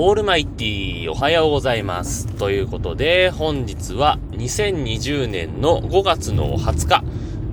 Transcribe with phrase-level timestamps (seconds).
[0.00, 2.28] オールマイティーおはようございます。
[2.36, 7.04] ということで、本日は2020年の5月の20日、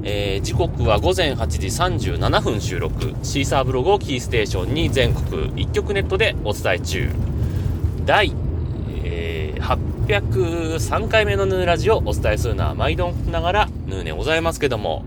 [0.04, 1.66] えー、時刻は午前8時
[2.14, 7.10] 37分収録、シーサーブログをキーステーションに全国一曲ネットでお伝え中。
[8.06, 8.32] 第、
[9.04, 15.04] えー、803回目のヌーラジオをお伝えするのは毎度ながらヌーネございますけども、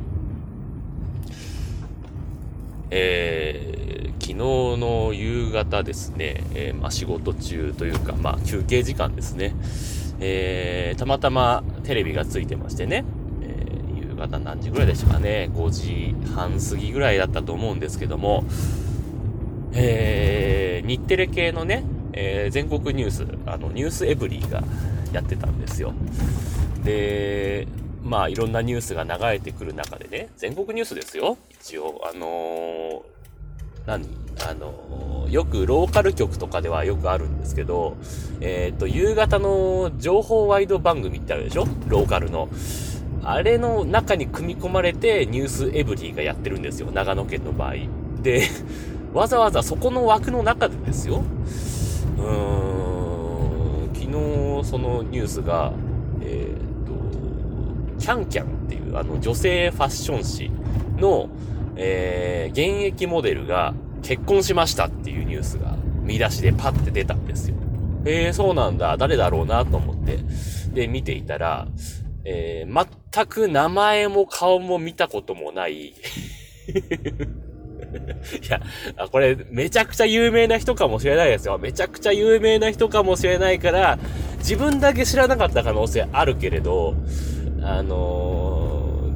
[2.90, 3.77] えー
[4.28, 4.44] 昨日
[4.76, 9.54] の夕方ですね、えー、まあ、仕事中というか、まあ、休憩時間ですね、
[10.20, 13.06] えー、たまたまテレビがついてましてね、
[13.40, 18.44] えー、夕方何時ぐらいでしたかね、5時半過ぎぐらいだったと思うんですけども、
[19.72, 24.62] え、日テレ系のね、え、全国ニュース、あの、ニュースエブリーが
[25.10, 25.94] やってたんですよ。
[26.84, 27.66] で、
[28.02, 31.38] まあいろんなニュースが流れてくる中でね、全国ニュースですよ。
[31.48, 33.17] 一応、あのー
[33.88, 34.04] 何？
[34.46, 37.96] あの、よくローカル局とかではよくあるんですけど、
[38.40, 41.66] えっ、ー、と、夕方の情報ワイド番組ってあるでしょ？
[41.88, 42.48] ローカルの。
[43.24, 46.90] あれの中に組み込まれてニュースエブリーがやってるんですよ。
[46.92, 47.74] 長野県の場合。
[48.22, 48.44] で、
[49.12, 51.24] わざわざそこの枠の中でですよ。
[52.18, 55.72] うーん、昨日そのニュースが、
[56.22, 56.92] えっ、ー、と、
[57.98, 60.50] キャンキャンっていうあの女性ファッション誌
[60.98, 61.28] の、
[61.80, 67.56] えー、現役モデルが結婚しましたっていうニュースが見出しでパッて出たんですよ。
[68.04, 68.96] えー、そうなんだ。
[68.96, 70.18] 誰だろうなと思って。
[70.72, 71.68] で、見ていたら、
[72.24, 75.94] えー、全く名前も顔も見たこともない い
[78.48, 78.60] や、
[79.10, 81.58] これ、めちゃくちゃ有名な人かもしれないですよ。
[81.58, 83.98] めちゃくちゃ有名な人かもしれないから、
[84.38, 86.94] 自分だけ知らなかった可能性あるけれど、
[87.62, 88.57] あのー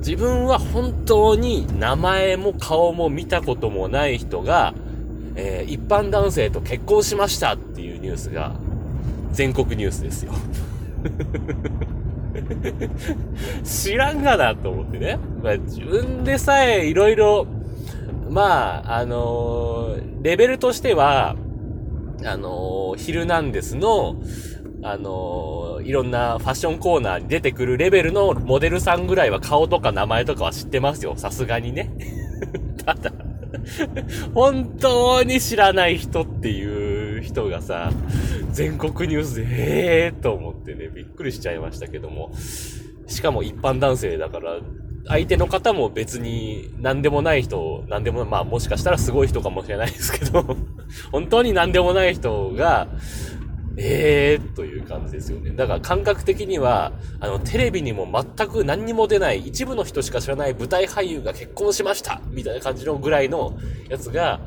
[0.03, 4.75] 自分は本当に名前も顔も見たこともない人が、
[5.37, 8.57] えー、一般男性と結婚しましたっていうニュースが
[9.31, 10.33] 全国ニュースですよ。
[13.63, 15.21] 知らんがなと思ってね。
[15.41, 17.47] まあ、自分でさえいろいろ、
[18.29, 21.37] まあ、あのー、レベルとしては、
[22.25, 24.17] あのー、ヒルナンデスの、
[24.83, 31.15] あのー、いろんなファッションコーナーに出てくるレベルのモデルさんぐらいは顔とか名前とかは知ってますよ。
[31.17, 31.91] さすがにね。
[32.85, 33.13] ただ
[34.35, 37.93] 本当に知らない人っていう人がさ、
[38.51, 39.47] 全国ニュースで、え
[40.07, 42.33] えーと思ってね、びっくりしちゃいましたけども。
[43.07, 44.59] しかも一般男性だから、
[45.07, 50.57] 相手の方も別に何でもない人、何でも、まあもしかしたらすごい人かもしれないですけど、
[51.11, 52.89] 本当に何でもない人が、
[53.77, 55.51] ええー、という感じですよね。
[55.51, 58.07] だから感覚的には、あの、テレビにも
[58.37, 64.41] 全く何にも出ない一部の人しか知らない舞台俳優が結婚しましたみたいな感じのぐらいのやつが、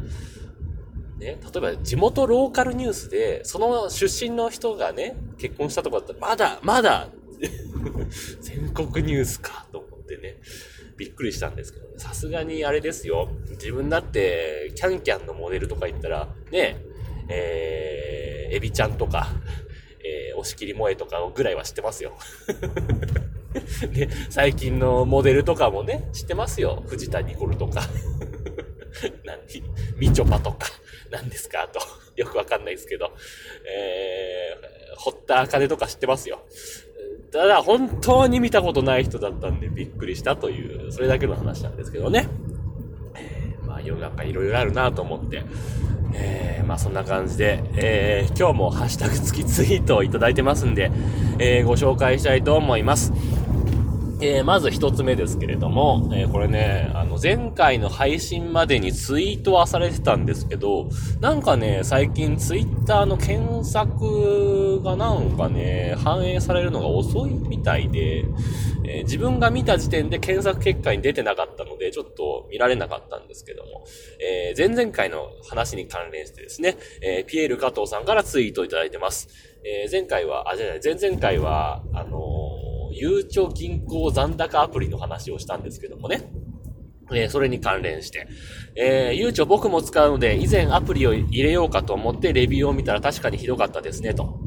[1.18, 7.10] ね、例えば地元ローカルニュースで、その出身の人がね、結婚したとかだったら、まだ、まだ
[8.42, 10.38] 全国ニュースか、と思ってね、
[10.98, 11.94] びっくりしたんですけどね。
[11.98, 13.30] さすがにあれですよ。
[13.52, 16.78] 自分だって、キャンキャンのモデルとか言ったら、ね、
[17.30, 19.28] えー、エビちゃんとか、
[20.04, 22.14] えー、押し切り萌えとかぐらいは知ってますよ。
[23.94, 26.84] で、最近のモデルとかもね、知ってますよ。
[26.88, 27.82] 藤田ニコルとか。
[29.26, 29.38] 何？
[29.98, 30.68] みちょぱとか。
[31.10, 31.68] 何ですか？
[31.72, 31.80] と。
[32.16, 33.12] よくわかんないですけど。
[33.68, 36.44] えー、堀田茜とか知ってますよ。
[37.32, 42.28] ただ、本当に見たことない人だったんでびっくりしたという、それだけの話なんですけどね。
[43.86, 45.44] 世の中いろいろあるなと思って。
[46.18, 50.90] えー、まあそんな感じで、えー、今日もハッシュタグ付きツイートをいただいてますんで、
[51.40, 53.12] えー、ご紹介したいと思います。
[54.22, 60.90] えー、まず一つ目ですけれども、えー、これね、あの、前回の配信までにツイートはされてたんですけど、
[61.20, 68.24] なんかね、最近ツイッターの検索がなんかね、反映されるのが遅いみたいで、
[68.86, 73.86] えー、自分が見た時点で検索結果に出てなかったので、ちょっと見られなかったんですけども、
[74.22, 79.28] え前々回の話に関連してですね、えピエール加藤さんからツイートいただいてます。
[79.64, 82.25] え前回は、あ、じゃない、前々回は、あの
[82.96, 86.30] ゆうちょ銀行残高アプリの話をしたんですけどもね。
[87.12, 88.28] えー、それに関連して。
[88.76, 94.40] えー、ゆうちょ僕も使うので、以前アプリを入れようかと思ってレビューを見たら確かにひどかったですね、と。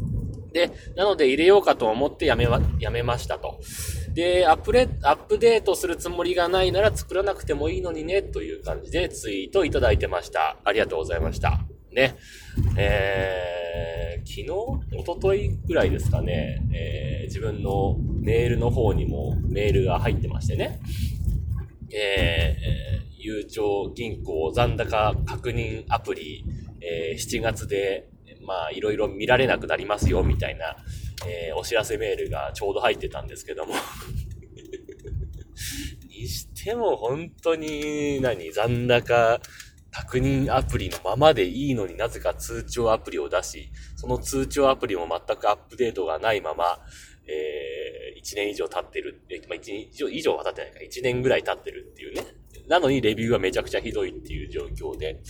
[0.52, 3.60] で、なので入れようかと思ってやめま、やめましたと。
[4.14, 10.56] で、アップレ、アップデートするつもりがないなら作らなくてもいいのにね、という感じでツイートいただいてました。
[10.64, 11.60] ありがとうございました。
[11.92, 12.16] ね。
[12.78, 13.85] えー、
[14.26, 20.80] 昨日一昨日ぐらいですかね、えー、自分のメールの方にもメールが入ってましてね。
[21.94, 26.44] えー、ゆうちょ銀行残高確認アプリ、
[26.80, 28.10] えー、7月で
[28.46, 30.76] まあ、いろいろ見られなくなりますよ、みたいな、
[31.26, 33.74] えー、お知らせメールがちょうど入ってたんですけども
[36.08, 39.40] にしても、本当に、何、残高、
[39.90, 43.70] 確認アプリのままでいいのになぜか通帳アプリを出し、
[44.06, 46.78] その通帳アプリも全くアップデートがないまま、
[47.26, 52.22] えー、1年以上経ってる、え、まあ、1年以上、以上は経ってないか、1年ぐらい経ってるっていうね。
[52.68, 55.20] なのにレビューがめちゃくちゃひどいっていう状況で、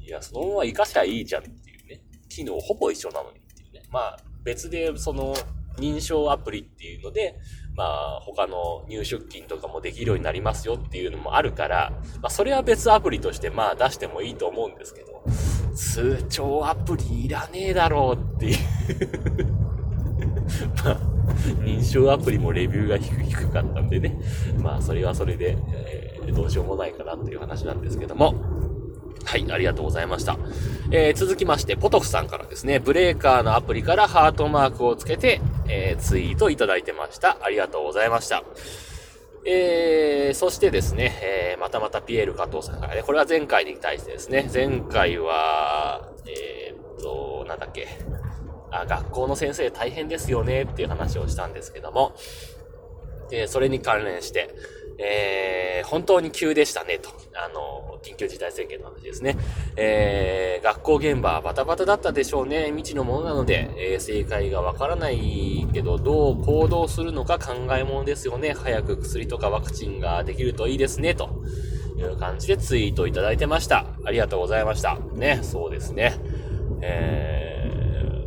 [0.00, 2.00] いや、そのまま活かしゃいいじゃんっていうね。
[2.28, 3.82] 機能ほぼ一緒なのにっていうね。
[3.88, 5.36] まあ、別でその
[5.78, 7.38] 認証アプリっていうので、
[7.76, 15.17] まあ、他の入出金とかもできるようになりますよっていうのもあるから、まあ、それは別アプリとしてまあ出してもいいと思うんですけど、
[15.78, 18.56] 通帳アプリいらねえだろうっていう
[20.84, 20.98] まあ、
[21.62, 24.18] 認証アプリもレビューが低かったんでね。
[24.58, 28.34] まあ、それはそれで、えー、どうしようもないかなという話なんですけども。
[29.24, 30.36] はい、ありがとうございました。
[30.90, 37.36] えー、続きまして、ポトフさんからですね、ブレーカーのアプリからハートマークをつけて、えー、ツイートいただいてました。
[37.42, 38.42] ありがとうございました。
[39.44, 47.88] えー、そしてですね、えー、またまたピエール加藤さんからね、これは前回に対してですね、前回は、えー、っと、なんだっけ、
[48.70, 52.14] あ、学校の先生大変ですよねっていう話をしたんですけども、
[53.30, 54.54] で、それに関連して、
[54.98, 57.10] えー、本当に急でしたね、と。
[57.34, 59.36] あの、緊急事態宣言の話ですね。
[59.76, 62.66] えー、学校現場バタバタだったでしょうね。
[62.66, 68.54] 未知のものなので、えー、正解がわからないけど、どう行動するのか考えものですよね。
[68.54, 71.42] 早く薬とかワクチンができるといいですね、と
[71.98, 73.86] いう感じでツイートいただいてました。
[74.04, 74.98] ありがとうございました。
[75.14, 76.14] ね、そうですね。
[76.80, 77.70] え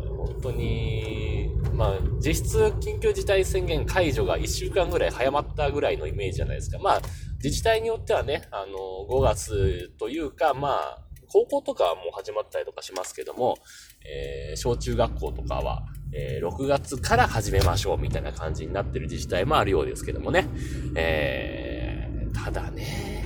[0.05, 6.79] ー、本当に、まあ、実質緊急事態宣言解除が1週間ぐらい早まったぐらいのイメージじゃないですか。
[6.79, 7.01] まあ、
[7.43, 10.97] 自治体によってはね、あの、5月というか、まあ、
[11.27, 13.57] 高校とかはもう始まったりとかしますけども、
[14.05, 15.83] えー、小中学校とかは、
[16.13, 20.47] えー、6月から始めましょうみたいな感じになってる自治体もあるようですけどもね。
[20.95, 23.23] えー、ただね、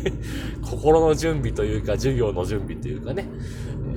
[0.64, 3.28] 心の準備というか、授業の準備というかね、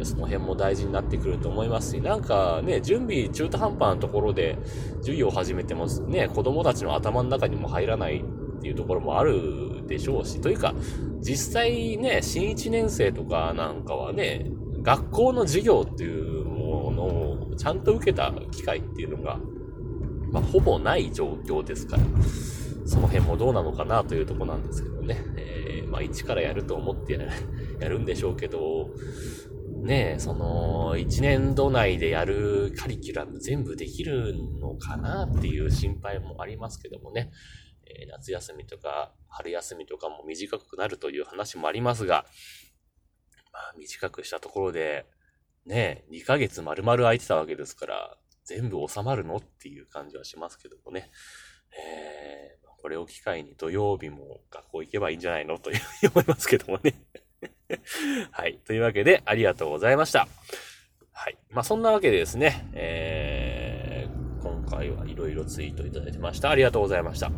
[0.03, 4.57] その辺も大事になってくると思いますし、なんかね、準備中途半端なところで
[4.98, 8.24] 授業を始めてもね、子供たちの頭の中にも入らない
[8.57, 10.74] っていうところもあるでしょうし、というか、
[11.21, 14.51] 実際ね、新1年生とかなんかはね、
[14.81, 19.39] 学校の授業っていうものをちゃんと受けた機会っていうのが、
[20.31, 22.04] まあ、ほぼない状況ですから、
[22.86, 25.21] その辺もどうなのかなというとこなんですけどね。
[25.36, 27.13] えー、まあ、一からやると思って
[27.80, 28.92] やる んでしょうけど、
[29.83, 37.31] ねえ、その、一年度内でやるカリキュラム全部できるのかなっていう心配もありますけどもね。
[37.89, 42.25] えー、夏休みとか春休みとかも短くなるという話もありますが、
[43.54, 45.06] まあ短くしたところで、
[45.66, 51.12] ね、2ヶ月丸々空いてたわけですから、全部収まるのっていう感じはしますけどもね。
[51.78, 56.94] えー、これを機会に土曜日も学校行けばいいんじゃないのというふうに思いますけどもね。
[58.31, 58.60] はい。
[58.66, 60.28] というわけで、ありがとうございました。
[61.12, 61.38] はい。
[61.50, 66.50] まあ、そんなわけでですね、えー、今回はいろいろツイートいただいてました。
[66.50, 67.31] ありがとうございました。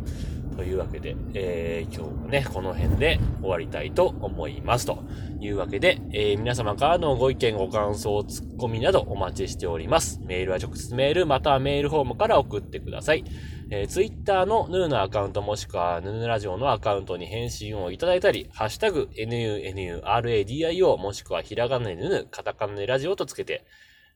[0.60, 4.86] というわけで、えー、今日もね、この辺で終わりたいと思います。
[4.86, 5.06] と
[5.40, 10.20] いうわけで、えー、皆様からのご意見、ご感想、ツッコミなどお待ちしております。
[10.26, 13.24] メールは直接メール、またはメールフォームから送ってください。
[13.72, 23.64] えー、ツイッターのヌーのアカウントもしくはヌーラジオのアカウントに返信をいただいたり、ハッシュタグ NUNURADIO もしくはひらがなでヌヌ、カタカナでラジオとつけて、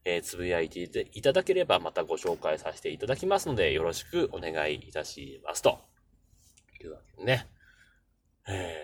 [0.03, 5.92] えー、つぶやいていただければまたご紹介させていただきますので、よろしくお願いいたしますと
[6.83, 6.87] と。
[6.87, 7.47] いうわけでね。
[8.47, 8.75] え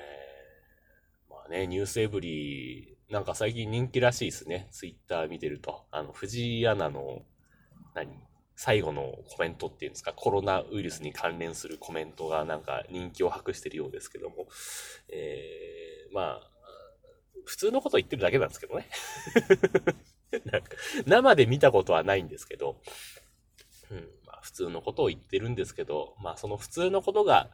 [1.27, 4.70] ー、まあね、ニュースエブリー、なんか最近人気らしいですね。
[4.72, 5.86] ツイッター見てると。
[5.91, 7.24] あの、藤井アナの、
[7.94, 8.08] 何？
[8.56, 14.48] 最後のコメントっていうんですか、コロナウイルスに関連するコメントがなんか人気を博してるようですけども、
[15.08, 16.50] えー、まあ、
[17.46, 18.89] 普通のこと言ってるだけなんですけどね。
[20.44, 20.75] なんか
[21.06, 22.82] 生で見たことはないんですけど、
[23.91, 27.50] うん、まあ普通のことを言ってるんですけど、まあその普通のことが、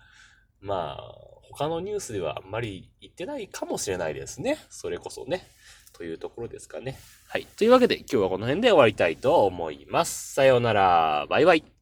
[0.61, 4.57] まあ他のニュースではあんまり言ってないかもしれないですね。
[4.69, 5.47] それこそね。
[5.93, 6.99] というところですかね。
[7.29, 7.45] はい。
[7.45, 10.33] というわけで今日はこの辺で終わりたいと思います。
[10.33, 11.25] さようなら。
[11.29, 11.74] バイバイ。